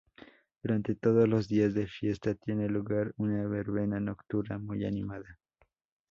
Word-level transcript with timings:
Durante 0.63 0.95
todos 0.95 1.29
los 1.29 1.47
días 1.47 1.75
de 1.75 1.85
fiesta 1.85 2.33
tiene 2.33 2.67
lugar 2.69 3.13
una 3.17 3.45
verbena 3.45 3.99
nocturna 3.99 4.57
muy 4.57 4.83
animada. 4.83 5.37